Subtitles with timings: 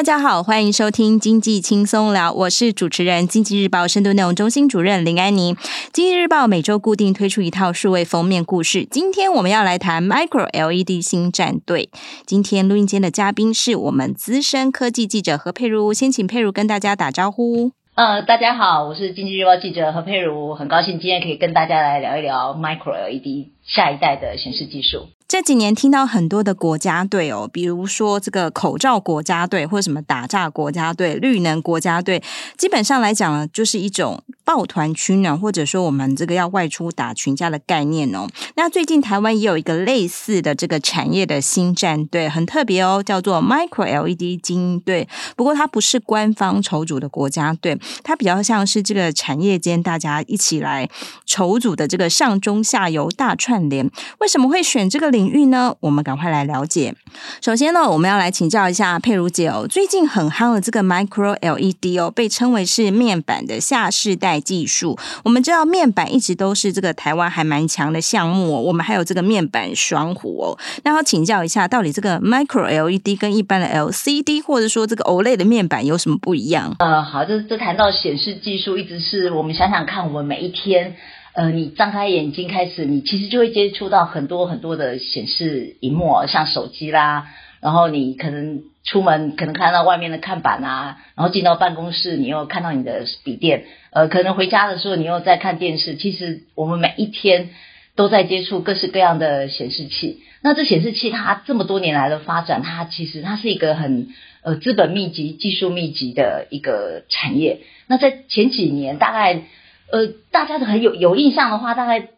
[0.00, 5.54] 大家好，欢迎收听经济轻松聊，我是主持人经济日报深度内容中心主任林安妮。
[5.92, 11.90] 经济日报每周固定推出一套数位封面故事，今天我们要来谈 Micro LED 新战队。
[12.24, 17.72] 今天录音间的嘉宾是我们资深科技记者何佩如，先请佩如跟大家打招呼。
[17.94, 25.08] 呃，大家好，我是经济日报记者何佩如，很高兴今天可以跟大家来聊一聊 Micro LED 下一代的显示技术。
[25.28, 32.20] 这几年听到很多的国家队哦，比如说这个口罩国家队，或者什么打炸国家队、绿能国家队，
[32.58, 38.26] 基本上来讲呢，就是一种抱团取暖，或者说我们这个要外出打群架的概念哦。
[38.56, 45.08] 那最近台湾也有一个类似的这个产业的新战队，很特别哦，叫做 Micro LED 精英队。
[45.36, 50.90] 不过它不是官方筹组的国家队，它比较像是这个产业间大家一起来
[51.24, 53.88] 筹组的这个上中下游大串联。
[54.20, 56.94] 为什么会选这个领域呢，我们赶快来了解。
[57.42, 64.96] 首先呢，我们要来请教一下佩如姐哦，最近很夯的这个 Micro LED 哦，被称为是面板的下世代技术。
[65.24, 70.58] 我们知道面板一直都是这个台湾还蛮强的项目哦，我们还有这个面板双虎哦。
[70.84, 76.74] 那要请教一下，到底这个 Micro LED 跟一般的 LCD 或者说这个 OLED 的面板有什么不一样？
[76.78, 80.94] 呃，好，这这谈到显示技术，一直是我们想想看，我们每一天。
[81.32, 87.28] 呃，你张开眼睛开始，你其实就会接触到很多很多的显示荧幕，像手机啦，
[87.60, 95.94] 然后你可能出门可能看到外面的看板啊，然后进到办公室，你又看到你的笔电，呃，可能回家的时候你又在看电视。
[95.94, 97.50] 其实我们每一天
[97.94, 100.22] 都在接触各式各样的显示器。
[100.42, 104.08] 那这显示器它这么多年来的发展，它其实它是一个很
[104.42, 107.60] 呃资本密集、技术密集的一个产业。
[107.86, 109.44] 那在前几年大概。
[109.92, 112.08] 呃，大家都很有有印象的话，大概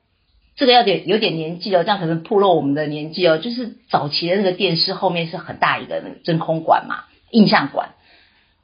[0.56, 3.38] 这个要点有点年纪哦，这样可能暴露我们的年纪哦。
[3.38, 7.91] 就是早期的那个电视后面是很大一个那个真空管嘛，印象管。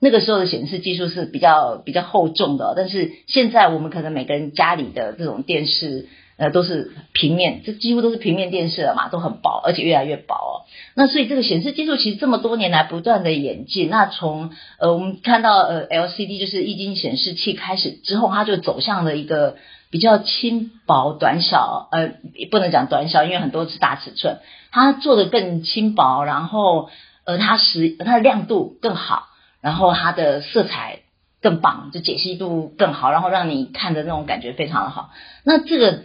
[0.01, 6.09] 那个时候的显示技术是比较比较厚重的，但是现在我们可能每个人家里的这种电视。
[6.39, 10.55] 呃，都是平面，这几乎都是平面电视了嘛，都很薄，而且越来越薄哦。
[10.95, 13.91] 那所以这个显示技术其实这么多年来不断的演进。
[13.91, 19.57] 那从呃我们看到呃 LCD 就是液晶显示器开始之后，它就走向了一个
[19.91, 22.13] 比较轻薄短小，呃，
[22.53, 24.39] 不能讲短小，因为很多是大尺寸，
[24.71, 26.89] 它做的更轻薄，然后
[27.25, 29.27] 呃它实它的亮度更好，
[29.61, 31.01] 然后它的色彩
[31.43, 35.11] 更棒，就解析度更好，然后让你看的那种感觉非常的好。
[35.43, 36.05] 那这个。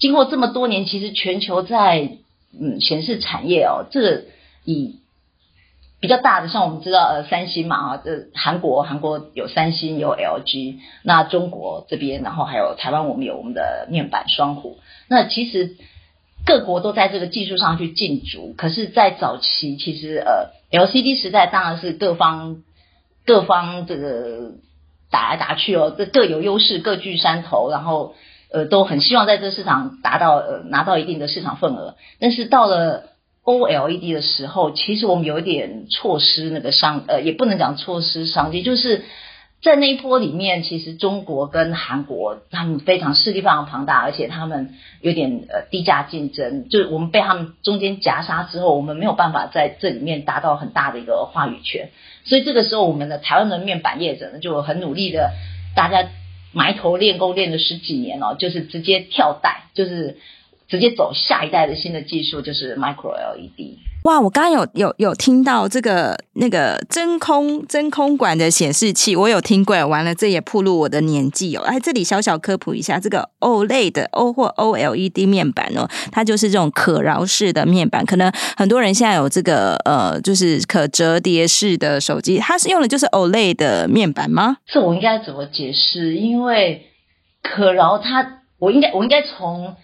[0.00, 2.16] 经过这么多年，其实全球在
[2.58, 4.24] 嗯显示产业哦，这个
[4.64, 4.96] 以
[6.00, 14.78] 比较大的，像我们知道呃三星嘛啊，这韩国韩国有三星有 LG，那中国这边，然后还有台湾，我们有我们的面板双虎。
[15.06, 15.76] 那其实
[16.46, 22.62] 各国都在这个技术上去竞逐，可是，在早期其实呃 LCD 时代当然是各方
[23.26, 24.52] 各方这个
[25.10, 28.14] 打来打去哦，这各有优势，各据山头，然后。
[28.52, 33.04] 呃，都很希望在这市场达到呃拿到一定的市场份额，但是到了
[33.44, 39.04] OLED 的时候，其实我们有一点错失那个商呃，也不能讲错失商机，就是
[39.62, 51.90] 在那一波里面，其实中国跟韩国他们非常势力非常庞大，而且他们有点呃低价竞争，就是我们被他们中间夹杀之后，我们没有办法在这里面达到很大的一个话语权，
[52.24, 55.30] 所以这个时候我们的台湾的面板业者呢就很努力的
[55.76, 56.08] 大家。
[56.52, 60.18] 埋头练功练了十几年哦，就是直接跳代，就是
[60.68, 63.78] 直接走下一代的新的技术，就是 Micro LED。
[64.04, 69.76] 哇，我刚刚有有有听到这个那个真空真空管的显示器，我有听过。
[69.86, 71.62] 完了，这也暴露我的年纪哦。
[71.66, 78.04] 哎，这里小小科普一下，这个 OLED 的 O 或 OLED 面板哦，它就是这种可挠式的面板。
[78.06, 84.56] 可能很多人现在有这个呃，就是可折叠式的手机，它是用的就是 OLED 的面板吗？
[84.66, 86.16] 这我应该怎么解释？
[86.16, 86.86] 因为
[87.42, 89.76] 可挠它，我应该我应该从。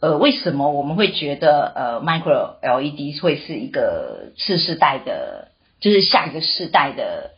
[0.00, 5.48] 呃，为什么我们会觉得呃，Micro LED 会是一个次世代的，
[5.80, 7.32] 就是下一个世代的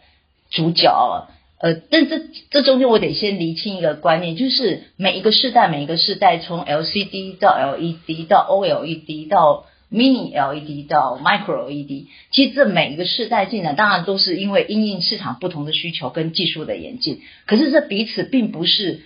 [0.50, 1.28] 主角？
[1.58, 2.20] 呃，但这
[2.50, 17.22] 这中间我得先厘清一个观念，就是每一个世代，每一个世代，从 LCD 到 LED 到 OLED 到 Mini LED 到 Micro LED，其实这每一个世代进来，当然都是因为因应市场不同的需求跟技术的演进。
[17.46, 19.02] 可是这彼此并不是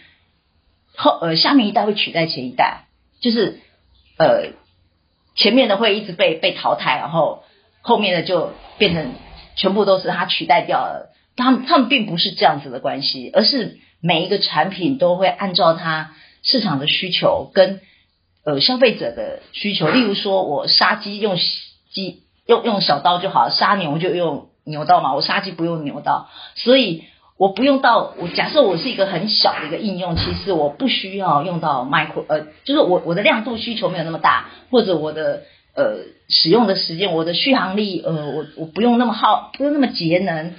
[0.95, 2.86] 后呃下面一代会取代前一代，
[3.21, 3.61] 就是
[4.19, 4.53] 呃
[5.35, 7.43] 前面的会一直被被淘汰，然后
[7.83, 9.13] 后面的就变成
[9.57, 11.13] 全部都是它取代掉了。
[11.37, 17.81] 他们他们并不是这样子的关系，而是每一个产品都会按照它市场的需求跟
[18.45, 19.89] 呃消费者的需求。
[19.89, 21.37] 例如说，我杀鸡用
[21.91, 25.15] 鸡用用小刀就好，杀牛就用牛刀嘛。
[25.15, 27.05] 我杀鸡不用牛刀，所以
[27.39, 35.43] 我不用到我假设我是一个很小的一个应用，其实我不需要用到 micro 呃，就是我我的亮度需求没有那么大，或者我的
[35.75, 35.99] 呃
[36.29, 40.55] 使用的时间，我的续航力呃我我不用那么耗，不用那么节能。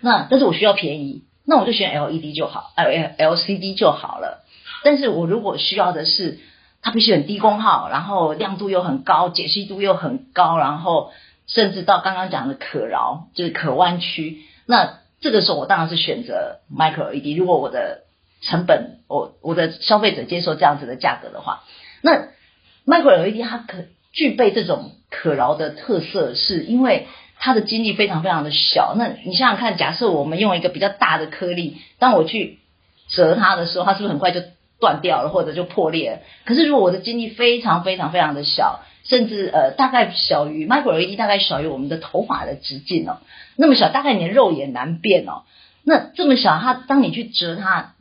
[0.00, 2.84] 那但是我需要便宜，那我就选 LED 就好，呃
[3.16, 4.44] LCD 就好了。
[4.84, 6.38] 但是我如果需要的是
[6.82, 11.10] 它必须很低功耗，然后亮度又很高，解析度又很高，然后
[11.46, 14.38] 甚至到刚刚讲的可挠，就是可弯曲。
[14.66, 17.36] 那这个时候我当然是选择 Micro LED。
[17.36, 18.04] 如果我的
[18.42, 21.64] 成本，我我的消费者接受这样子的价格的话，
[22.02, 22.28] 那
[22.86, 27.06] Micro LED 它可具备这种可挠的特色，是因为。
[27.40, 32.58] 它的精力非常非常的小，那你想想看，假设我们用一个比较大的颗粒，当我去
[33.06, 34.40] 折它的时候，它是不是很快就
[34.80, 36.22] 断掉了，或者就破裂？
[36.44, 43.18] 可是如果我的晶粒非常非常非常的小，甚至呃大概小于 Micro LED，大概小于我们的头发的直径哦，
[43.56, 45.42] 那么小，大概你的肉眼难辨哦。
[45.84, 47.94] 那这么小，它当你去折它，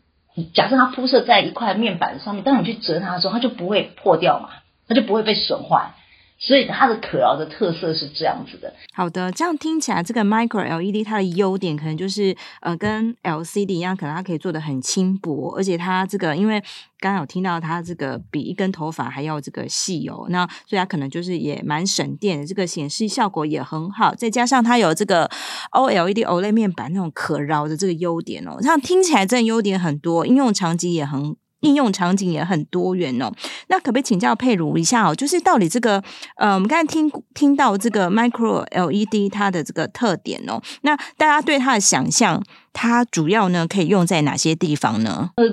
[0.53, 4.50] 假设它铺设在一块面板上面，当你去折它的时候，它就不会破掉嘛，
[4.88, 5.94] 它就不会被损坏。
[6.39, 8.74] 所以它的可挠的特色是这样子的。
[8.94, 16.60] 好的，这样听起来，这个 Micro LED 它的优点可能就是呃，跟 LCD 一样，可能它可以做的很轻薄，而且它这个因为
[17.00, 25.30] 刚刚有听到它这个比一根头发还要这个细哦，那所以它可能就是也蛮省电的，这个显示效果也很好，再加上它有这个
[25.72, 31.36] OLED OLED 面板那种可挠的这个优点哦，这样听起来真的优点很多，应用场景也很。
[31.62, 33.31] 应用场景也很多元哦，
[33.69, 35.15] 那可不可以请教佩如一下哦？
[35.15, 36.01] 就是到底这个
[36.38, 42.44] 呃，我们刚才听听到这个 Micro LED 它的这个特点哦，那大家对它的想象，
[42.74, 45.31] 它主要呢可以用在哪些地方呢？
[45.38, 45.44] 呃，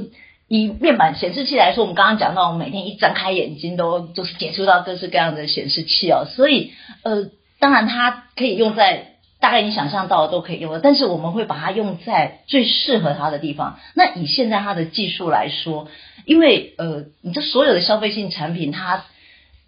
[0.49, 6.73] 以面板显示器来说，我们刚刚讲到，我们每天一睁开眼睛都就是接触到各式各样的显示器哦，所以
[7.03, 9.14] 呃，当然它可以用在。
[9.45, 13.79] 大概你想象到的都可以用的，但是我们会把它用在最适合它的地方。
[13.95, 15.89] 那以现在它的技术来说，
[16.25, 19.05] 因为呃，你这所有的消费性产品，它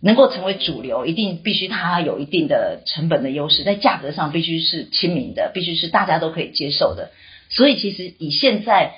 [0.01, 7.11] 能够成为主流，一定必须它有一定的成本的优势，在价格上必须是亲民的，必须是大家都可以接受的。
[7.51, 8.95] 所以其实以现在，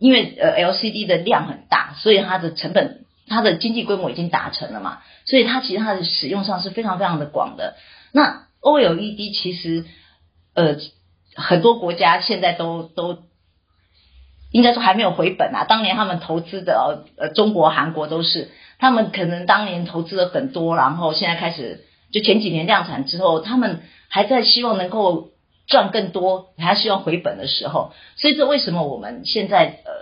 [0.00, 7.76] 因为呃 LCD 的量很大，所以它的成本、它的经济规模已经达成了嘛，所以它其实它的使用上是非常非常的广的。
[8.10, 9.84] 那 OLED 其实。
[10.58, 10.76] 呃，
[11.36, 13.18] 很多国家现在都都
[14.50, 15.64] 应该说还没有回本啊。
[15.68, 18.50] 当年他们投资的，呃，中国、韩国都是，
[18.80, 25.28] 他们可能当年投资了很多，然后现在开始就前几年量产之后，他们还在希望能够
[25.68, 27.92] 赚更多，还希望回本的时候。
[28.16, 29.92] 所以这为什么我们现在呃，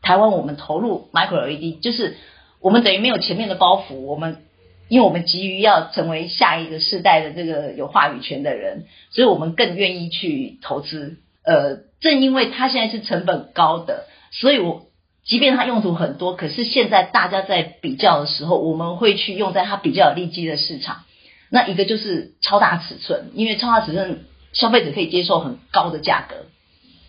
[0.00, 2.16] 台湾我们投入 Micro LED，就是
[2.62, 4.43] 我们等于没有前面的包袱，我们。
[4.88, 11.16] 因为我们急于要成为下一个世代的这个有话语权的人，所以我们更愿意去投资。
[11.42, 14.86] 呃，正因为它现在是成本高的，所以我
[15.24, 21.02] 即便它用途很多，可是现在大家在比较的时候，我们会去用在它比较有利基的市场。
[21.50, 26.36] 那一个就是超大尺寸，因为超大尺寸消费者可以接受很高的价格。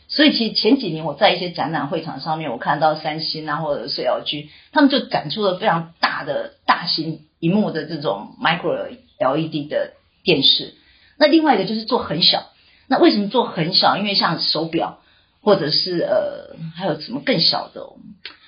[0.07, 7.21] 所以其实前几年我在一些展览会场上面，我看到三星啊或者是 LG，他们就展出了非常大的大型。
[7.45, 10.73] 屏幕的这种 micro LED 的电视，
[11.19, 12.47] 那另外一个就是做很小。
[12.87, 13.97] 那为什么做很小？
[13.97, 14.97] 因为像手表，
[15.43, 17.81] 或者是呃，还有什么更小的，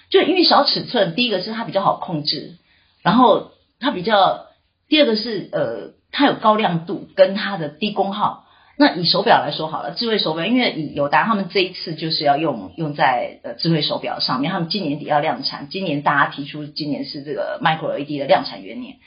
[0.09, 1.13] 就因为小尺寸。
[1.13, 2.55] 第一个是它比较好控制，
[3.03, 4.47] 然后它比较，
[4.89, 8.46] 第二个是呃，它有高亮度跟它的低功耗。
[8.79, 18.97] 那以手表来说好了，智慧手表，因为以友达他们这一次就是要用用在呃智慧手表上面，他们今年底要量产，今年大家提出今年是这个 Micro LED 的量产元年，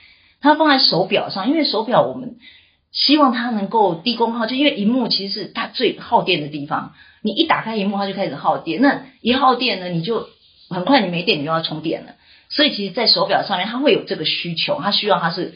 [0.40, 2.38] 它放在手表上，因为手表我们
[2.90, 10.26] 希望它能够低功耗，就因为荧幕其实是它最耗电的地方，你一打开荧幕它就开始耗电，那一耗电呢，你就
[10.68, 12.16] 很快你没电你就要充电了，
[12.48, 15.54] 所以其实，在手表上面，它会有这个需求，它需要它是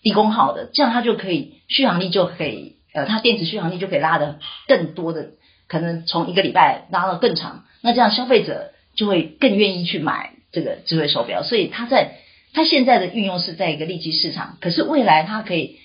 [0.00, 5.30] 低功耗的，这样它就可以续航力就可以，呃，它电池续航力就可以拉得更多的，
[5.68, 7.64] 可能从一个礼拜拉到更长。
[7.82, 11.42] 那这样消费者就会更愿意去买这个智慧手表。
[11.42, 12.18] 所以它在
[12.52, 15.78] 它现在的运用是在一个利基市场，可是未来它可以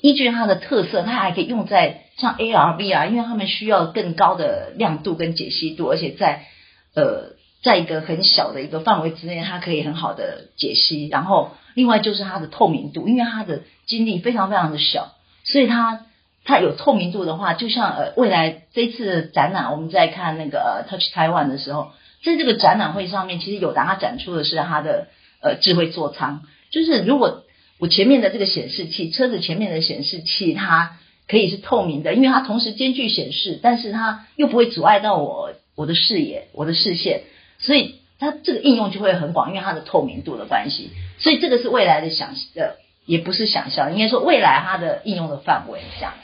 [0.00, 6.46] 依据它的特色，它还可以用在像 AR、VR，因为它们需要更高的亮度跟解析度，而且在
[6.94, 7.36] 呃。
[7.64, 11.06] 在一个很小的一个范围之内，它可以很好的解析。
[11.06, 15.12] 然后，另外就是它的透明度，因为它的晶粒非常非常的小，
[15.44, 16.06] 所以它
[16.44, 21.92] 它有透明度的话，就像呃未来这次的展览，我们在看那个呃 Touch Taiwan 的时候，
[22.24, 25.08] 在这个展览会上面，其实友达它展出的是它的
[25.40, 27.44] 呃智慧座舱，就是如果
[27.78, 37.22] 我前面的这个显示器，车子前面的显示器，它可以是透明的，因为它同时兼具显示，但是它又不会阻碍到我我的视野，我的视线。
[37.58, 40.90] 所以它这个应用就会很广，因为它的透明度的关系。
[41.18, 42.74] 所以这个是未来的想呃，
[43.06, 46.14] 也不是想象，应该说未来它的应用的范围这样。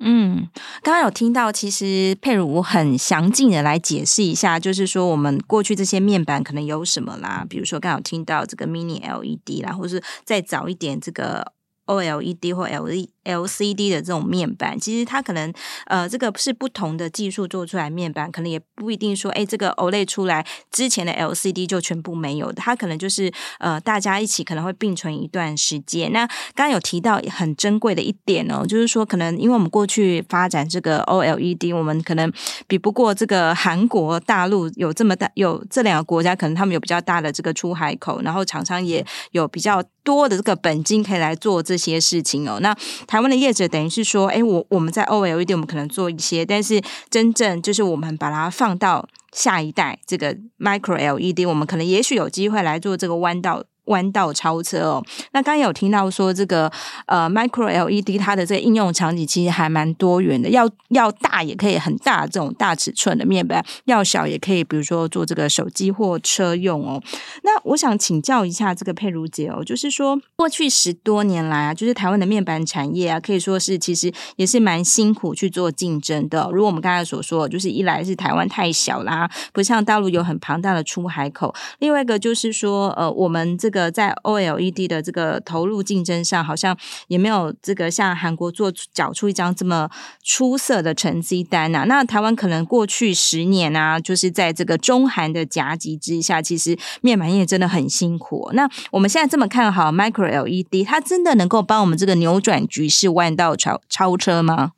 [0.00, 0.48] 嗯，
[0.82, 11.52] 刚刚有听到，其实佩如很详尽的来解释一下，就是说我们过去这些面板可能有什么啦，比如说刚刚有听到这个 Mini LED 啦，或是再早一点这个
[11.86, 13.10] OLED 或 LED。
[13.24, 15.52] LCD 的这种面板，其实它可能
[15.86, 26.12] 呃，这个是不同的技术做出来面板，可能也不一定说，哎，这个 OLED 出来之前的 LCD 就全部没有的，它可能就是呃，大家一起可能会并存一段时间。
[26.12, 32.32] 那刚刚有提到很珍贵的一点哦，就是说可能因为我们过去发展这个 OLED，我们可能
[32.66, 42.58] 比不过这个韩国大陆有这么大，有这两个国家可能他们有比较大的这个出海口，然后厂商也有比较多的这个本金可以来做这些事情哦。
[42.60, 42.74] 那
[43.10, 53.64] 台湾的业者等于是说，哎，我我们在 OLED 我们可能做一些，但是真正就是我们把它放到下一代这个 Micro LED，我们可能也许有机会来做这个弯道。
[53.90, 56.70] 弯道超车哦，那刚有听到说这个
[57.06, 67.02] 呃 Micro LED 它的这个应用场景其实还蛮多元的，要要大也可以很大这种大尺寸的面板，要小也可以，比如说做这个手机或车用哦。
[67.42, 76.48] 那我想请教一下这个佩如姐哦，就是说过去十多年来啊，就是台湾的面板产业啊，可以说是其实也是蛮辛苦去做竞争的。
[76.52, 83.79] 如我们刚才所说，就是一来是台湾太小啦，不像大陆有很庞大的出海口，另外一个就是说呃我们这个。
[83.80, 86.76] 呃，在 OLED 的这个投入竞争上，好像
[87.08, 89.88] 也没有这个像韩国做缴出一张这么
[90.22, 91.84] 出色的成绩单啊。
[91.84, 98.50] 那台湾可能过去十年啊，就是在这个中韩的夹击之下，其实面板业真的很辛苦。
[98.52, 104.72] 那我们现在这么看好 Micro LED，它真的能够帮我们这个扭转局势、弯道超超车吗？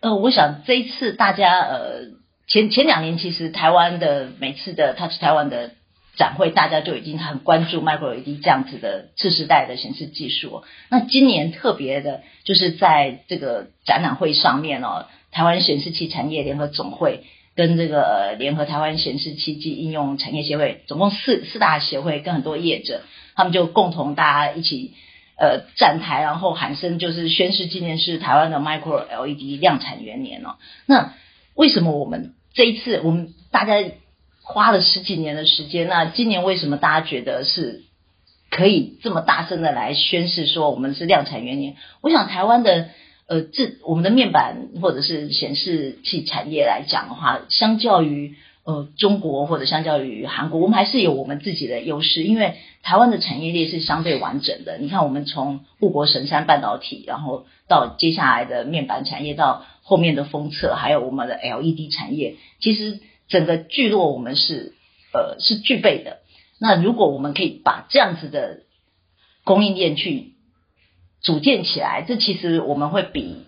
[0.00, 2.08] 呃，我想这一次大家呃，
[2.48, 5.70] 前前两年其实台湾的每次的 Touch 台湾的。
[6.20, 10.62] 展会大家就已经很关注 Micro LED 这样子的次世代的显示技术。
[10.90, 17.24] 那今年特别的就是在这个展览会上面哦，台湾显示器产业联合总会
[17.56, 23.00] 跟这个联合台湾显示器及应用产业协会，总共四四大协会跟很多业者，
[23.34, 24.92] 他们就共同大家一起
[25.38, 30.56] 呃站台，然后喊声就是宣示今年是台湾的 Micro LED 量产元年哦。
[30.84, 31.14] 那
[31.54, 33.90] 为什么我们这一次我们大家？
[34.42, 37.82] 花了十几年的时间，那今年为什么大家觉得是
[38.50, 41.76] 可以这么大声的来宣示说我们是量产元年？
[42.00, 42.88] 我想台湾的
[43.26, 54.78] 呃，这我们的面板或者是显示器产业来讲的话，相较于呃中国或者相较于韩国，我们还是有我们自己的优势，因为台湾的产业链是相对完整的。
[54.78, 62.98] 你看，我们从护国神山半导体，然后到接下来的面板产业，到后面的封测，还有我们的 LED 产业，其实。
[63.30, 64.74] 整个聚落我们是
[65.14, 66.18] 呃是具备的。
[66.60, 68.64] 那如果我们可以把这样子的
[69.44, 70.34] 供应链去
[71.22, 73.46] 组建起来，这其实我们会比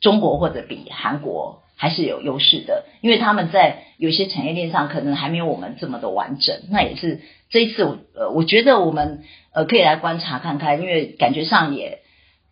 [0.00, 6.62] 中国或者比韩国还是有优势的，因为他们在有些产业链上可能还没有我们这么的完整。
[6.70, 12.00] 那也是这一次我呃我觉得我们呃可以来观察看看，因为感觉上也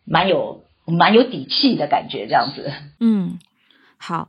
[0.04, 2.70] 蛮有蛮有底气的感觉，这样子。
[3.00, 3.38] 嗯，
[3.98, 4.28] 好。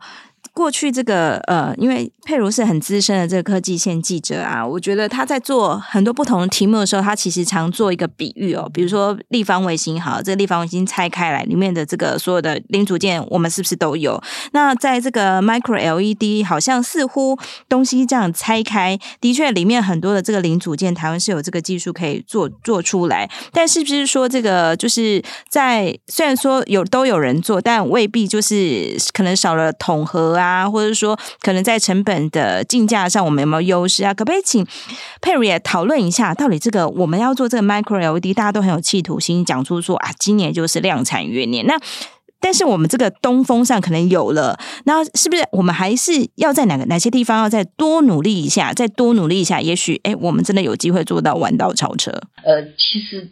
[0.53, 14.21] 过去这个呃，因为佩如是很资深的这个科技线记者啊，我觉得他在做很多不同的题目的时候，他其实常做一个比喻哦，比如说立方卫星，好，这个立方卫星拆开来，里面的这个所有的零组件，我们是不是都有？
[14.51, 17.35] 那在这个 Micro LED，好像似乎
[17.67, 25.19] 东西这样拆开，的确里面很多的这个零组件，台湾是有这个技术可以做做出来，但是不是说这个就是
[25.49, 30.42] 在虽然说有都有人做，但未必就是可能少了统合啊。
[30.43, 34.13] 啊，或者说可能在成本的竞价上我们有没有优势啊？
[34.13, 34.65] 可不可以请
[35.21, 41.65] 佩如也讨论一下，到底这个我们要做这个 Micro LED，大家都很有企图心，讲出说啊，今年就是量产元年。
[41.65, 41.75] 那
[42.39, 49.61] 但是我们这个东风上可能有了，那是不是我们还是要在哪个哪些地方要再多努力一下，再多努力一下？
[49.61, 52.11] 也许哎，我们真的有机会做到弯道超车。
[52.43, 53.29] 呃，其实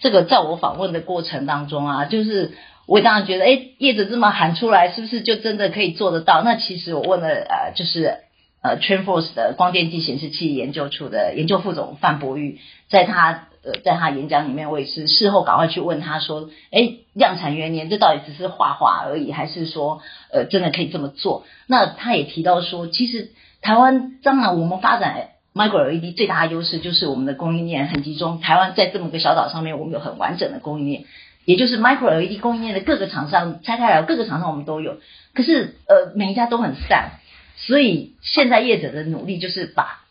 [0.00, 2.54] 这个在我访问的过程当中啊，就是
[2.86, 6.42] 我当然觉得，哎，叶子这么喊出来，是不是就真的可以做得到？
[6.42, 8.18] 那其实我问了呃，就是
[8.62, 13.48] 呃，TrendForce 的光电及显示器研究处的研究副总范博玉，在他。
[13.66, 20.02] 呃，在他演讲里面，我也是事后赶快去问他说：“哎，量产元年，这到底只是画画而已，还是说，
[20.32, 28.40] 呃，真的可以这么做？”那他也提到说，其实台湾当然我们发展 Micro LED 最大的优势就是我们的供应链很集中。
[28.40, 31.04] 台湾在这么个小岛上面，我们有很完整的供应链，
[31.46, 34.98] 也就是 Micro LED 供应链的各个厂商拆开来，各个厂商我们都有。
[35.32, 37.12] 可是，呃，每一家都很散，
[37.56, 40.02] 所以现在业者的努力就是把。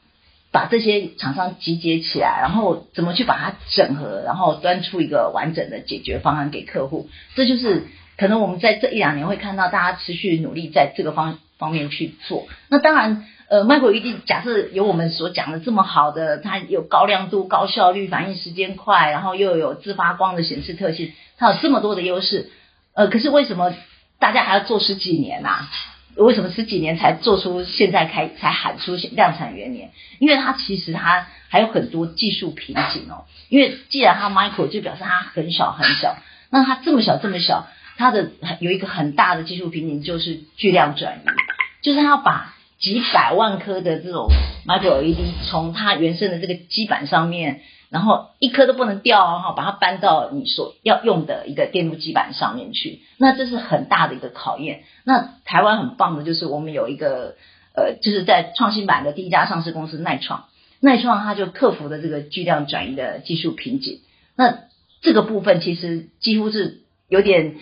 [0.51, 7.09] 把这些厂商集结起来，然后怎么去把它整合，然后端出一个完整的解决方案给客户。
[7.35, 7.83] 这就是
[8.15, 12.47] 可能我们在这一两年会看到大家持续努力在这个方方面去做。
[12.69, 22.49] 那当然，呃，Micro LED 假设有我们所讲的这么好的，它有高亮度、高效率、反应时间快，然后又有自发光的显示特性，它有这么多的优势。
[22.93, 23.73] 呃，可是为什么
[24.19, 25.69] 大家还要做十几年呐、啊？
[26.17, 29.91] 为什么十几年才做出现在开才喊出量产元年？
[30.19, 33.25] 因为它其实它还有很多技术瓶颈哦。
[33.49, 36.15] 因为既然它 micro 就表示它很小很小，
[36.49, 44.27] 那它这么小这么小，它的有一个很大的技术瓶颈就是巨量转移，就是它要把几百万颗的这种
[44.67, 45.17] micro LED
[45.49, 47.61] 从它原生的这个基板上面。
[47.91, 54.83] 然后一颗都不能掉哈，把它搬到你所要用的一个电路基板上面去，那这是很大的一个考验。
[55.05, 57.35] 那台湾很棒的就是我们有一个
[57.73, 60.45] 呃，就是在创新板的第一家上市公司耐创，
[60.81, 64.01] 耐创它就克服了这个巨量转移的技术瓶颈。
[64.35, 64.63] 那
[65.01, 67.55] 这个部分其实几乎是有点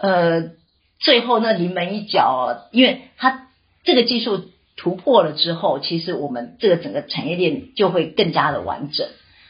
[0.00, 0.50] 呃，
[0.98, 3.48] 最后那临门一脚，因为它
[3.84, 9.06] 这个技术突破了之后，其实我们这个整个产业链就会更加的完整。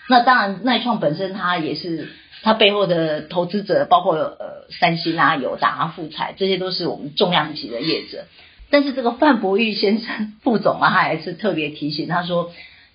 [0.08, 2.08] 那当然，耐创本身它也是
[2.42, 8.24] 它背后的投资者，包括呃三星啊、友达啊、富彩，这些都是我们重量级的业者。
[8.70, 12.52] 但是这个范博玉先生副总啊，他还是特别提醒他说，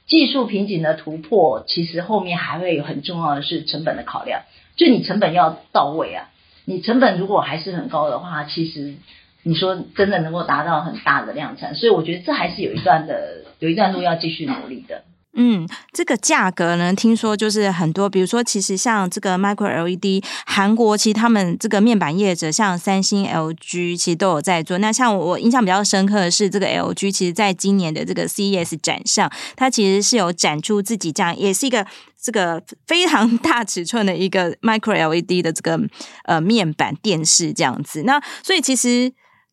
[0.08, 4.42] 技术瓶颈的突破，其实后面还会有很重要的是成本的考量。
[4.76, 6.30] 就你成本要到位啊，
[6.66, 8.96] 你成本如果还是很高的话，其实
[9.44, 15.04] 你说真的能够达到很大的量产，所以我觉得这还是有一段的，有一段路要继续努力的。
[15.38, 24.78] 嗯，这个价格呢，听说就是很多，比如说，其实像这个 Micro LED，韩国其实他们这个面板业者，像三星、LG，其实都有在做。
[24.78, 31.86] 那像我印象比较深刻的是，这个 LG，其实在今年的这个 CES 展上，它其实是有展出自己这样，也是一个
[32.22, 35.78] 这个非常 大尺寸的一个 Micro LED 的这个
[36.24, 38.04] 呃面板电视这样子。
[38.04, 39.12] 那所以其实。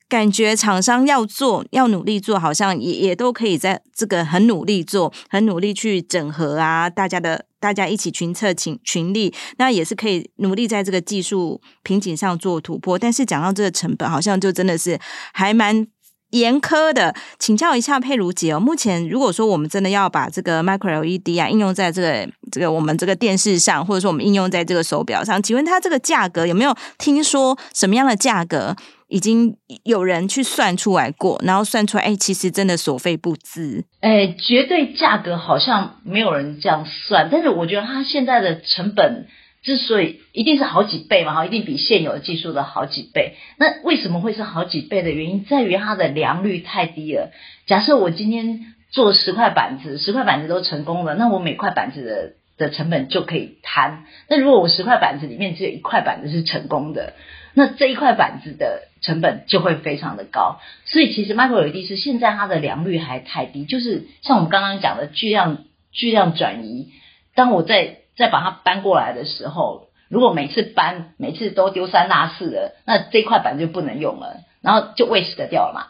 [0.09, 12.99] 感觉厂商要做，要努力做，好像也也都可以在这个很努力做，很努力去整合啊，大家的大家一起群策群群力，那也是可以努力在这个技术瓶颈上做突破。
[12.99, 14.99] 但是讲到这个成本，好像就真的是
[15.33, 15.87] 还蛮
[16.31, 17.15] 严苛的。
[17.39, 28.77] 请教一下佩如姐哦，目前如果说我们真的要把这个 Micro LED 啊应用在这个这个我们这个电视上，或者说我们应用在这个手表上，请问它这个价格有没有听说什么样的价格？
[29.13, 33.85] 已经有人去算出来过，然后算出来，哎，其实真的所费不貲。
[34.01, 39.27] 哎，绝对价格好像没有人这样算，但是我觉得它现在的成本
[39.63, 43.35] 之所以一定是好几倍嘛，哈，一定比现有的技术的好几倍。
[43.59, 47.33] 那为什么会是好几倍的原因，在于它的良率太低了。
[47.67, 54.05] 假设我今天做十块板子，十块板子都成功了，那我每块板子的的成本就可以摊。
[54.31, 57.13] 那如果我十块板子里面只有一块板子是成功的，
[57.53, 66.89] 那这一块板子的成本就会非常的高，所以其实 Micro LED 是现在它的良率还太低，就是像我们刚刚讲的巨量巨量转移，
[67.35, 75.87] 当我再再把它搬过来的时候，如果每次搬每次都丢三落四的，那这块板就不能用了，然后就 waste 掉了嘛。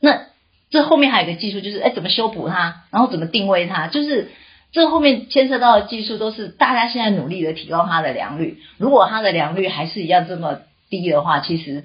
[0.00, 0.26] 那
[0.70, 4.32] 这后面还有一个技术，就是哎怎么修补它，然后怎么定位它，就是
[4.72, 8.58] 这后面牵涉到的技术都是大家现在努力的提高它的良率。
[8.76, 10.58] 如果它的良率还是一样这么
[10.90, 11.84] 低的话，其实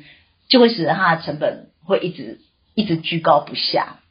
[0.51, 2.39] 就会使得它的成本会一直
[2.75, 4.01] 一直居高不下，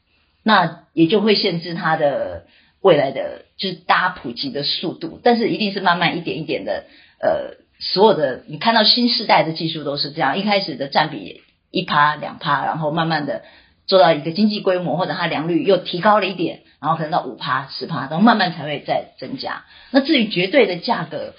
[0.43, 2.47] 那也就会限制它的
[2.81, 5.21] 未来的就是大家普及的速度。
[5.23, 6.85] 但是一定是慢慢一点一点的，
[7.21, 13.43] 呃，所有的你看到新世代的技术都是这样，一开始的占比一趴两趴，然后慢慢的
[13.85, 19.63] 做到一个经济规模，或者它良率又提高了一点，然后可能到五趴、十趴，然后慢慢才会再增加。
[19.91, 21.35] 那至于绝对的价格，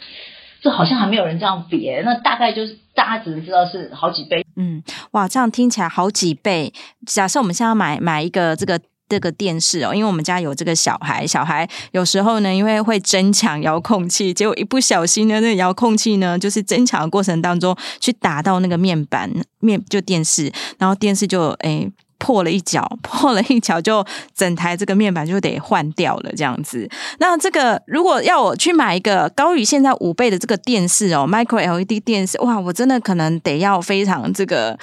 [0.62, 4.44] 这好像还没有人这样比，那大概就是大家只能知道是好几倍。
[4.56, 6.72] 嗯，哇，这样听起来好几倍。
[7.06, 8.80] 假设我们现在买买一个这个。
[9.08, 21.86] 这个电视哦，因为我们家有这个小孩，小孩有时候呢，因为会争抢遥控器，结果一不小心呢，那遥控器呢，就是争抢的过程当中去打到那个面板面，就电视，然后电视就诶
[22.22, 26.88] 破了一角， 破了一角，就整台这个面板就得换掉了，这样子。
[27.18, 34.78] 那这个如果要我去买一个高于现在五倍的这个电视哦，Micro LED 电视，哇，我真的可能得要非常这个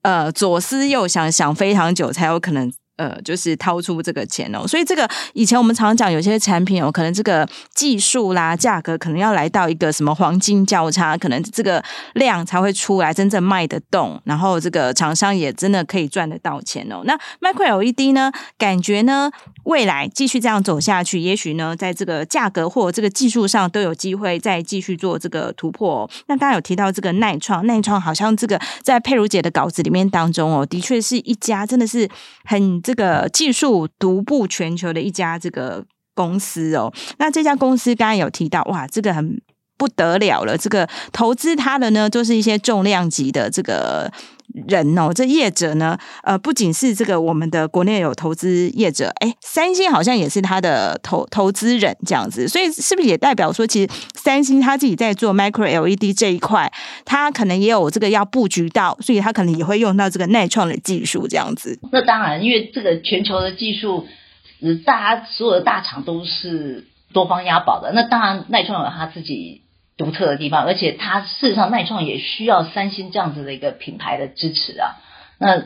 [0.00, 2.72] 呃左思右想，想非常久才有可能。
[2.96, 11.82] 呃，就是掏出这个钱哦，所以这个以前我们常讲，有些产品哦，可能这个技术啦、价格，可能要来到一个什么黄金交叉，可能这个
[12.14, 17.02] 量才会出来，真正卖得动，然后这个厂商也真的可以赚得到钱哦。
[17.04, 19.30] 那 Micro LED 呢，感觉呢，
[19.64, 26.08] 未来继续这样走下去，也许呢，在这个价格或这个技术上都有机会再继续做这个突破。
[26.26, 32.08] 那刚刚有提到这个耐创，耐创好像这个在佩如姐的稿子里面当中哦，的确是一家真的是
[32.44, 32.82] 很。
[32.82, 39.40] 这个技术独步全球的一家这个公司哦，那这家公司刚刚有提到，哇，这个很
[39.78, 40.58] 不得了了。
[40.58, 44.12] 这个投资它的呢，就是一些重量级的这个。
[44.68, 56.70] 人哦，这业者呢，呃，不仅是这个我们的国内有投资业者，哎，三星好像也是他的投投资人这样子，所以是不是也代表说，其实三星他自己在做 Micro LED 这一块，
[57.04, 61.78] 他可能也有这个要布局到，所以他可能也会用到这个錼创的技术这样子。
[61.90, 64.06] 那当然，因为这个全球的技术，
[64.60, 69.62] 呃，大家所有的大厂都是多方押宝的，那当然錼创有他自己。
[70.02, 74.96] 独特的地方，而且它事实上，耐创也需要三星这样子的一个品牌的支持啊。
[75.38, 75.62] 那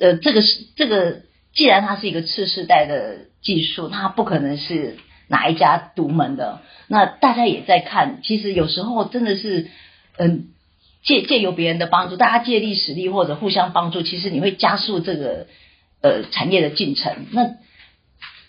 [0.00, 1.20] 呃，这个是这个，
[1.54, 4.96] 既然它是一个次世代的技术，它不可能是
[5.28, 6.60] 哪一家独门的。
[6.88, 9.68] 那大家也在看，其实有时候真的是，
[10.18, 10.48] 嗯、
[11.04, 15.46] 借借由别人的帮助，大家借力使力或者互相帮助，其实你会加速这个
[16.02, 17.26] 呃产业的进程。
[17.30, 17.50] 那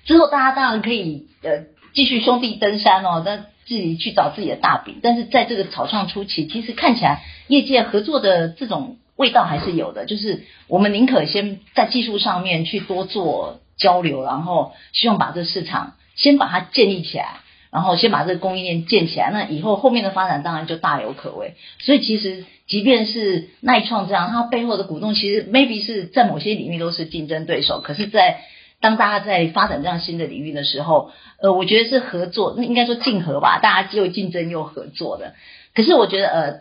[0.05, 3.21] 之后大家当然可以呃继续兄弟登山哦。
[3.23, 10.05] 那自己去找自己的大饼，但是在这个草创初期，其实看起来业界合作的这种味道还是有的。
[10.05, 17.37] 就是我们宁可先在技术上面去多做交流，然后希望把这市场先把它建立起来，
[17.71, 19.29] 然后先把这个供应链建起来。
[19.31, 21.55] 那以后后面的发展当然就大有可为。
[21.79, 28.41] 所以其实即便是耐创这样，它背后的股东其实 maybe 是在某些领域都是竞争对手，可是，在
[28.83, 35.35] 当大家在发展这样新的领域的时候，呃，我觉得是合作，那应该说竞合吧，大家既有竞争又合作的。
[35.73, 36.53] 可是我觉得，呃，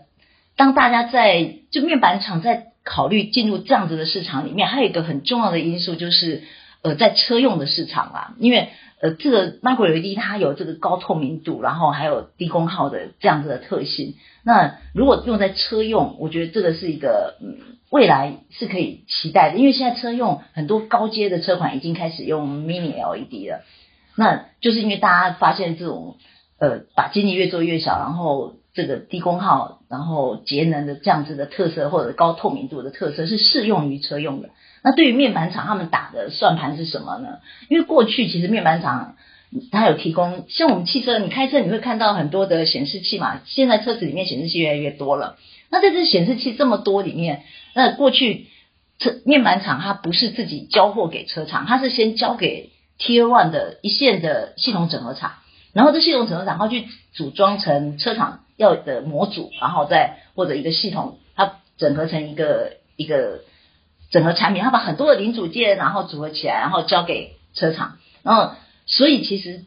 [0.56, 6.44] 当大家在就面板厂在考虑进入这样子的市场里面，还有一个很重要的因素就是，
[6.82, 8.68] 呃，在车用的市场啊，因为
[9.00, 14.14] 呃，这个 Micro LED 它有这个高透明度，然后还有低功耗的这样子的特性。
[14.44, 17.71] 那如果用在车用，我觉得这个是一个嗯。
[17.92, 23.60] 未来是可以期待的，因为现在车用很多高阶的车款已经开始用 Mini LED 了，
[24.16, 26.16] 那就是因为大家发现这种
[26.58, 34.48] 呃把晶体越做越小，然后这个低功耗，然后节能的这样子的特色或者高透明度的特色是适用于车用的。
[34.82, 37.40] 那对于面板厂，他们打的算盘是什么呢？
[37.68, 39.16] 因为过去其实面板厂
[39.70, 45.36] 它有提供，像我们汽车，你开车你会看到很多的显示器嘛，现在车子里面显示器越来越多了。
[45.70, 48.46] 那在这显示器这么多里面，那过去
[48.98, 55.32] 车面板厂它不是自己交货给车厂，它是先交给 Tier One 的一线的系统整合厂，
[55.72, 63.40] 然后这系统整合厂它去组装成车厂要的模组，然后再或者一个系统它整合成一个一个
[64.10, 68.52] 整合产品，它把很多的零组件然后组合起来，然后交给车厂，然后
[68.94, 69.64] 所以其实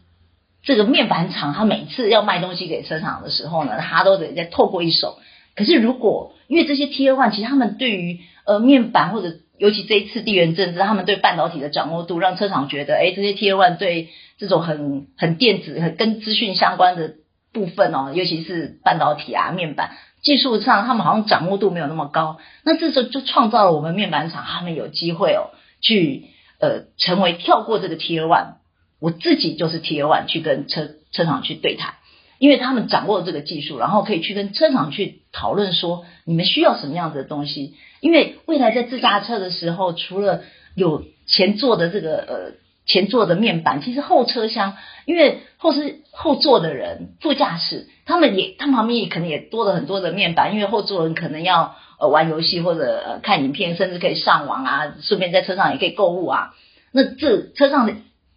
[0.64, 5.18] 这个面板厂它每次要卖东西给车厂的时候呢，它都得再透过一手。
[5.56, 17.14] 可是，如果因为这些 T 二 One，其实他们对于呃面板或者尤其这一次地缘政治，他们对半导体的掌握度，让车厂觉得，哎，这些 T 二 One 对这种很很电子、很跟资讯相关的
[17.54, 22.38] 部分哦，尤其是半导体啊、面板技术上，他们好像掌握度没有那么高。
[22.66, 26.26] 那这时候就创造了我们面板厂，他们有机会哦，去
[26.60, 28.56] 呃成为跳过这个 T 二 One，
[29.00, 31.96] 我自己就是 Tier One 去跟车车厂去对谈。
[32.38, 37.76] 因为他们掌握了这个技术，然后可以去跟车厂去讨论说，你们需要什么样子的东西。
[38.02, 40.42] 因为未来在自驾车的时候，除了
[40.76, 42.52] 有前座的这个呃
[42.86, 56.54] 前座的面板，其实后车厢，因为后是后座的人，副驾驶他们也，他们旁边也可能也多了很多的面板，因为后座人可能要呃玩游戏或者呃看影片，甚至可以上网啊，顺便在车上也可以购物啊。
[56.92, 57.94] 那这车上的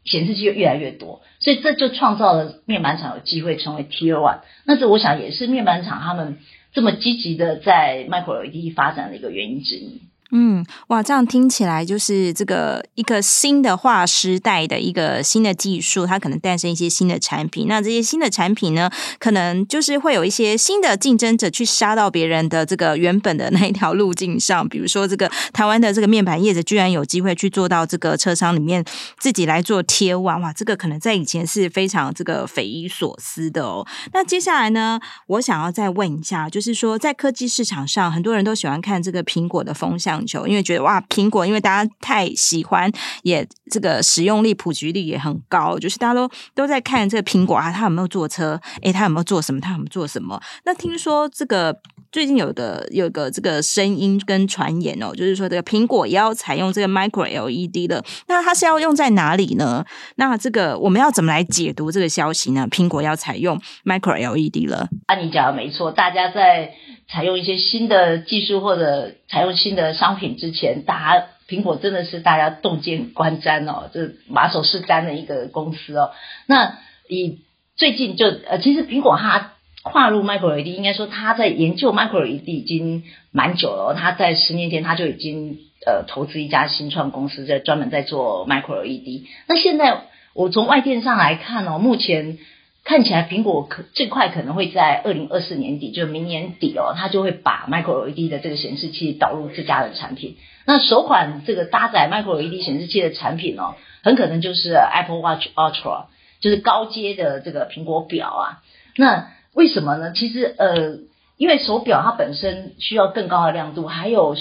[0.08, 4.40] 显示器越来越多，所以这就创造了面板厂有机会成为 Tier One。
[4.64, 6.38] 那这我想也是面板厂他们
[6.72, 10.00] 这么积极的在 Micro LED 发展的一个原因之一。
[10.30, 17.66] 嗯，哇，这样听起来就是这个一个新的划时代的一个新的技术，它可能诞生一些新的产品。
[17.66, 24.68] 那这些新的产品呢，可能就是会有一些新的竞争者去杀到别人的这个原本的那一条路径上。
[24.68, 28.84] 比如说，这个台湾的这个面板业者居然有机会去做到这个车商里面
[29.18, 33.86] 自己来做贴网，哇，这个可能在以前是非常这个匪夷所思的哦。
[34.12, 40.17] 那接下来呢，我想要再问一下，就是说在科技市场上，很多人都喜欢看这个苹果的风向。
[40.26, 42.90] 球，因为觉得哇，苹果因为大家太喜欢，
[43.22, 48.60] 也这个使用率普及率也很高，就是大家都都在看这个苹果啊，它有没有坐车？
[48.82, 49.60] 诶，它有没有做什么？
[49.60, 50.40] 它有没有做什么？
[50.64, 51.76] 那听说这个
[52.10, 59.84] 最近有的有个这个声音跟传言哦，就是说这个苹果也要采用这个 Micro LED 的，那它是要用在哪里呢？
[60.16, 62.66] 那这个我们要怎么来解读这个消息呢？
[62.70, 64.88] 苹果要采用 Micro LED 了？
[65.06, 66.74] 啊，你讲的没错，大家在。
[67.10, 76.10] 采用一些新的技术或者采用新的商品之前，大家苹果真的是大家动见观瞻哦，这马首是瞻的一个公司哦。
[76.44, 76.76] 那
[77.08, 77.38] 以
[77.76, 79.52] 最近就呃，其实苹果它
[79.90, 83.94] 跨入 Micro LED，应该说他在研究 Micro LED 已经蛮久了。
[83.98, 89.26] 他在十年前他就已经呃投资一家新创公司，在专门在做 Micro LED。
[89.46, 90.02] 那现在
[90.34, 92.38] 我从外电上来看哦，目前。
[92.84, 100.38] 看起来苹果可最快可能会在二零二四年底，就明年底哦，他就会把 Micro LED 的这个显示器导入自家的产品。
[100.64, 106.06] 那首款这个搭载 Micro LED 显示器的产品哦，很可能就是 Apple Watch Ultra，
[106.40, 108.62] 就是高阶的这个苹果表啊。
[108.96, 110.12] 那为什么呢？
[110.14, 111.00] 其实呃，
[111.36, 114.36] 因为手表它本身需要更高的亮度，还有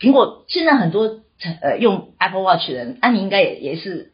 [0.00, 1.20] 苹果现在很多
[1.62, 4.10] 呃用 Apple Watch 的人，那、啊、你应该也也是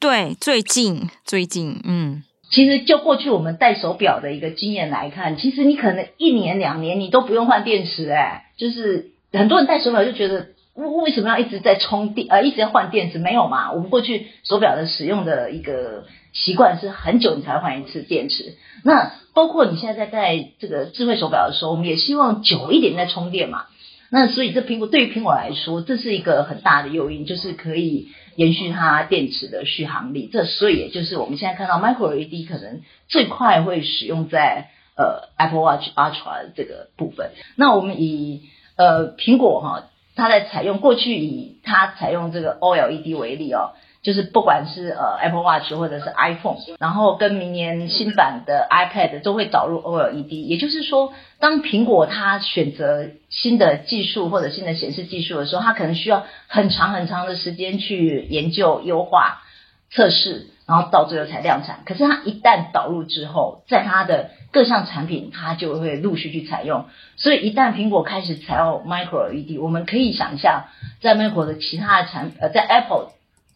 [0.00, 2.22] 对，最近最近嗯。
[2.50, 13.18] 其实就过去我们戴手表的一个经验来看，其实你可能一年两年你都不用换电池哎，就是很多人戴手表就觉得为为什么要一直在充电呃一直在换电池？
[13.18, 18.54] 没有嘛，我们过去手表的使用的一个习惯是很久你才换一次电池。
[18.84, 23.66] 那包括你现在在戴这个智慧手表的时候，我们也希望久一点再充电嘛。
[24.10, 28.08] 那所以这苹果对于苹果来说，这是一个很大的诱因，就是可以。
[28.36, 37.30] 延续它电池的续航力，这所以也就是我们现在看到 Micro LED 可能最快会使用在呃 Apple Watch Ultra 这个部分。
[37.56, 38.42] 那我们以
[38.76, 43.70] 呃苹果哈，它在采用过去以它采用这个 OLED 为例哦。
[44.02, 59.42] 就是不管是呃 Apple Watch 或者是 iPhone，然后跟明年新版的 iPad 都会导入 OLED，也就是说，当苹果它选择新的技术或者新的显示技术的时候，它可能需要很长很长的时间去研究、优化、
[59.90, 61.80] 测试，然后到最后才量产。
[61.84, 66.86] 可是它一旦导入之后，在它的各项产品，它就会陆续去采用。
[67.16, 70.64] 所以一旦苹果开始采用 Micro LED，我们可以想象，
[71.00, 73.12] 在 Micro 的其他的产呃，在 Apple。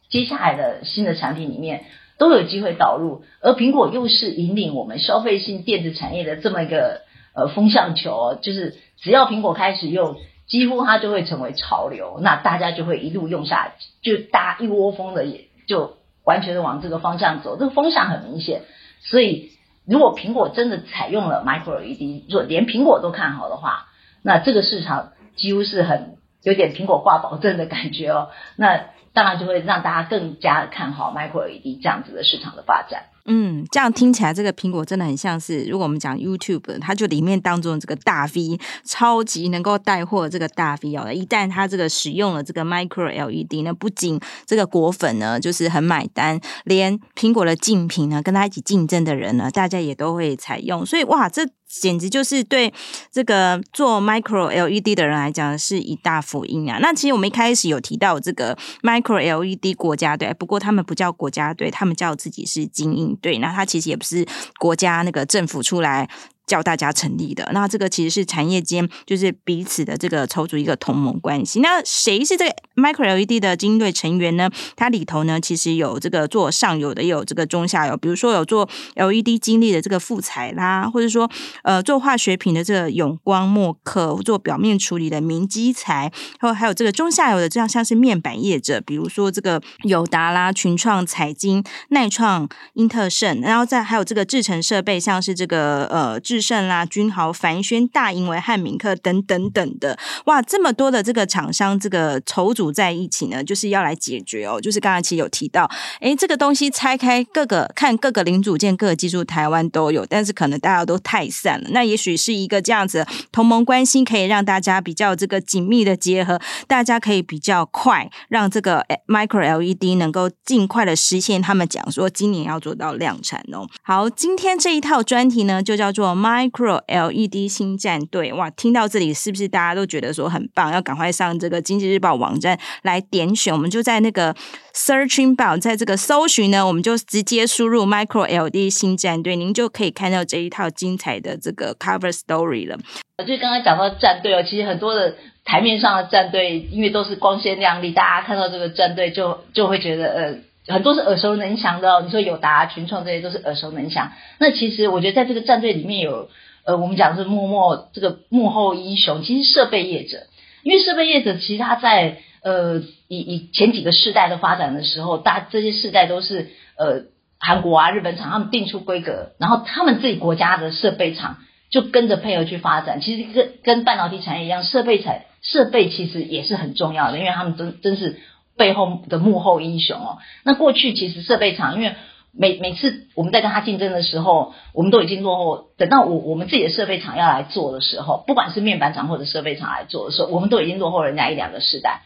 [0.08, 1.84] 接下来的新的产品里面
[2.18, 10.16] 都有机会导入，而苹果又是引领我们消费性电子产业的这么一个呃风向球，就是只要苹果开始用，
[10.48, 15.98] 几乎它就会成为潮流，那大家就会一路用下，就大家一窝蜂的也就
[16.30, 18.62] 完全的往这个方向走，这个风向很明显。
[19.02, 19.50] 所以
[19.84, 23.88] 如果苹果真的采用了 Micro LED，如果连苹果都看好的话，
[24.22, 28.80] 那这个市场几乎是很有点苹果挂保证的感觉哦，那。
[29.12, 33.06] 当然就会让大家更加看好 Micro LED 这样子的市场的发展。
[33.26, 41.12] 嗯，这样听起来，这个苹果真的很像是，如果我们讲 YouTube，它就里面当中这个大 V，超级能够带货的这个大 V 哦。
[41.12, 50.84] 一旦它这个使用了这个 Micro LED 呢，不仅这个果粉呢就是很买单，连苹果的竞品呢，跟它一起竞争的人呢，大家也都会采用。
[50.84, 51.46] 所以哇，这。
[51.72, 52.74] 简直就是对
[53.12, 56.80] 这个做 micro LED 的人来讲是一大福音啊！
[56.82, 63.38] 那其实我们一开始有提到这个 micro LED 国家队，不过他们不叫国家队，他们叫自己是精英对。
[63.38, 64.26] 那他其实也不是
[64.58, 66.08] 国家那个政府出来
[66.50, 67.48] 叫大家成立的。
[67.52, 71.60] 那这个其实是产业间就是彼此的这个筹组一个同盟关系。
[71.60, 74.50] 那谁是这个 Micro LED 的精英队成员呢？
[74.74, 77.96] 它里头呢，其实有这个做上游的，也有这个中下游。
[77.96, 81.30] 比如说有做 LED 晶粒的这个富采啦，或者说
[81.62, 86.10] 呃做化学品的这个永光墨刻，做表面处理的明基材，
[86.40, 121.40] 然后还有这个中下游的，这样像是面板业者，比如说这个友达啦、群创、彩晶、耐创、英特盛，然后再还有这个制成设备，像是这个呃制胜啦、君豪、凡轩、大银为、汉明克等等等的，哇，这么多的这个厂商这个筹组在一起呢，就是要来解决哦，就是刚才其实有提到，诶，这个东西拆开各个看各个零组件、各个技术，台湾都有，但是可能大家都太散了，那也许是一个这样子同盟关系，可以让大家比较这个紧密的结合，大家可以比较快让这个 Micro LED 能够尽快的实现。
[121.42, 123.66] 他们讲说今年要做到量产哦。
[123.82, 128.32] 好，今天这一套专题呢，就叫做 Micro LED 新战队。
[128.32, 130.72] 哇，听到这里是不是大家都觉得说很棒？
[130.72, 133.52] 要赶快上这个经济日报网站来点选。
[133.52, 134.32] 我们就在那个
[134.72, 142.78] Searching Bar，在这个搜寻呢，我们就直接输入 Micro LED 新战队，您就可以看到这一套精彩的这个 Cover Story 了。
[143.26, 150.49] 就刚刚讲到战队哦，其实很多的台面上的战队，因为都是光鲜亮丽，大家看到这个战队就就会觉得呃。
[150.70, 154.12] 很多是耳熟能详的哦，你说友达、群创这些都是耳熟能详。
[154.38, 156.28] 那其实我觉得在这个战队里面有，
[156.64, 160.26] 呃，我们讲是默默这个幕后英雄，其实设备业者，
[160.62, 167.04] 因为设备业者其实他在呃以以前几个世代的发展的时候，大这些世代都是呃
[167.38, 171.38] 韩国啊、日本厂他们定出规格，然后他们自己国家的设备厂
[171.70, 173.00] 就跟着配合去发展。
[173.00, 178.20] 其实跟跟半导体产业一样，设备产设备其实也是很重要的，因为他们真真是。
[178.60, 181.94] 背后的幕后英雄哦，那过去其实设备厂，因为
[182.30, 185.70] 每每次我们在跟他竞争的时候，我们都已经落后。
[185.78, 192.02] 等到我我们自己的设备厂要来做的时候，不管是面板厂或者设备厂来做的时候，我们都已经落后人家一两个世代，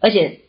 [0.00, 0.42] 而且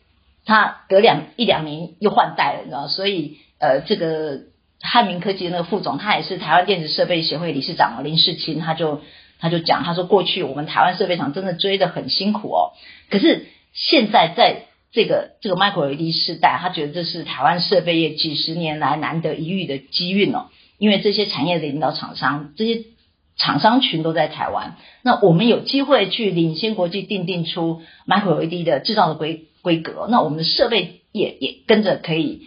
[0.46, 2.86] 他隔两一两年又换代了，你知道？
[2.86, 4.42] 所以呃，这个
[4.80, 9.00] 汉明科技的那个副总，他也是台湾电子设备协会理事长哦林世清，他就
[9.40, 12.72] 他就讲，他说过去我们台湾设备厂真的追得很辛苦哦，
[13.10, 14.67] 可是现在在。
[14.90, 20.46] 这个这个 Micro LED 世代，他觉得这是台湾设备业几十年来难得一遇的机运哦，
[20.78, 22.84] 因为这些产业的领导厂商，这些
[23.36, 32.42] 厂商群都在台湾，那我们有机会去领先国际，订定出 Micro LED 的制造的规规格，那我们的设备也也跟着可以，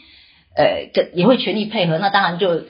[0.56, 2.64] 呃，跟也会全力配合，那当然就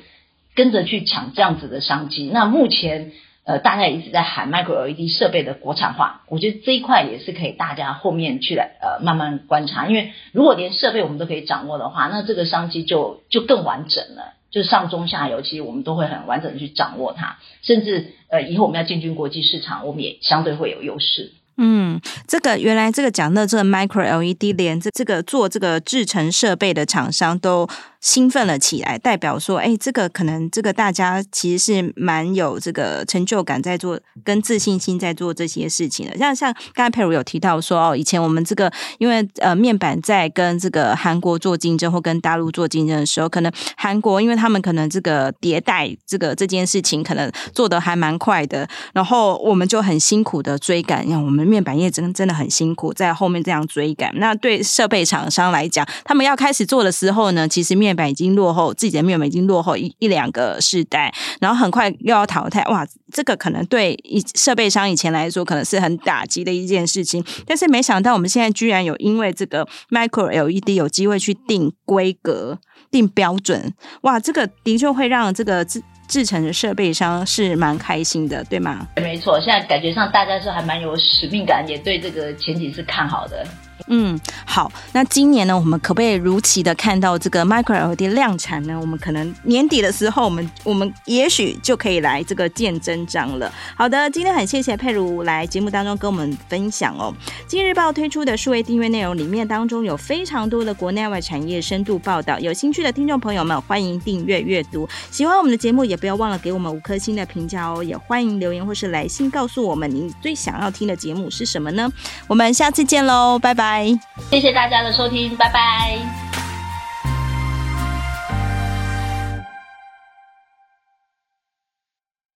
[0.54, 2.30] 跟着去抢这样子的商机。
[2.32, 3.14] 那目前。
[3.44, 21.32] 呃，大家一直在喊 Micro LED 设备的国产化，我觉得这一块也是可以大家后面去来呃慢慢观察，因为如果连设备我们都可以掌握的话，那这个商机就就更完整了，就是上中下游其实我们都会很完整的去掌握它，甚至呃以后我们要进军国际市场，我们也相对会有优势。
[21.64, 27.70] 嗯，这个原来这个讲的这个 Micro LED 连这这个做这个制程设备的厂商都。
[28.02, 36.18] 兴奋了起来，代表说，哎，这个可能这个大家其实是蛮有这个成就感，在做跟自信心在做这些事情的。
[36.18, 54.10] 像像刚才佩如有提到说，哦，以前我们这个因为呃面板在跟这个韩国做竞争或跟大陆做竞争的时候，可能韩国因为他们可能这个迭代这个这件事情可能做得还蛮快的，然后我们就很辛苦的追赶，让我们面板业真真的很辛苦，在后面这样追赶。
[54.16, 72.58] 那对设备厂商来讲，他们要开始做的时候呢，其实面板已经落后，自己的面板已经落后一一两个世代，然后很快又要淘汰，哇，这个可能对以设备商以前来说可能是很打击的一件事情，但是没想到我们现在居然有因为这个 Micro LED 有机会去定规格、
[72.90, 75.66] 定标准，哇，这个的确会让这个
[76.12, 78.86] 制成的设备商是蛮开心的，对吗？
[78.98, 83.48] 没错，现在感觉上大家是还蛮有使命感，也对这个前景是看好的。
[83.88, 88.78] 嗯，好，那今年呢，我们可不可以如期的看到这个 Micro LED 量产呢？
[88.80, 93.52] 我们可能年底的时候，我们我们也许就可以来这个见真章了。
[93.76, 97.14] 好的，今天很谢谢佩如来节目当中跟我们分享哦。
[97.48, 104.88] 今日报推出的数位订阅内容里面当中有非常多的国内外产业深度报道，有兴趣的听众朋友们欢迎订阅阅读。
[105.10, 107.84] 喜欢我们的节目，也不要忘了给我们五颗星的评价哦。
[107.84, 111.92] 也欢迎留言或是来信告诉我们您最想要听的节目是什么呢？
[112.28, 114.00] 我们下次见喽，拜拜拜。
[114.30, 116.31] 谢谢大家的收听，拜拜。